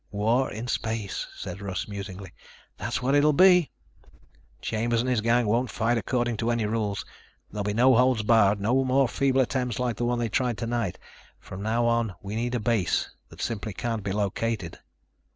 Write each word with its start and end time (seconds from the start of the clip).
"War 0.09 0.49
in 0.51 0.67
space," 0.67 1.27
said 1.35 1.61
Russ, 1.61 1.87
musingly. 1.87 2.33
"That's 2.75 3.03
what 3.03 3.13
it 3.13 3.23
will 3.23 3.33
be." 3.33 3.69
"Chambers 4.59 4.99
and 5.01 5.07
his 5.07 5.21
gang 5.21 5.45
won't 5.45 5.69
fight 5.69 5.95
according 5.95 6.37
to 6.37 6.49
any 6.49 6.65
rules. 6.65 7.05
There'll 7.51 7.63
be 7.63 7.75
no 7.75 7.93
holds 7.95 8.23
barred, 8.23 8.59
no 8.59 8.83
more 8.83 9.07
feeble 9.07 9.41
attempts 9.41 9.77
like 9.77 9.97
the 9.97 10.05
one 10.05 10.17
they 10.17 10.27
tried 10.27 10.57
tonight. 10.57 10.97
From 11.37 11.61
now 11.61 11.85
on 11.85 12.15
we 12.19 12.35
need 12.35 12.55
a 12.55 12.59
base 12.59 13.11
that 13.29 13.41
simply 13.43 13.73
can't 13.73 14.03
be 14.03 14.11
located." 14.11 14.79